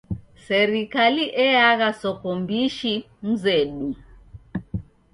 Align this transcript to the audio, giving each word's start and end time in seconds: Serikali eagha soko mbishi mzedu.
Serikali 0.47 1.23
eagha 1.45 1.89
soko 2.01 2.29
mbishi 2.39 2.93
mzedu. 3.27 3.89